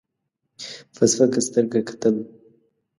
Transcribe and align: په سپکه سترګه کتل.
په 0.95 1.03
سپکه 1.11 1.41
سترګه 1.47 1.79
کتل. 1.89 2.15